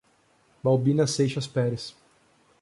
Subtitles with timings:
[0.63, 1.93] Baubina Seixas Peres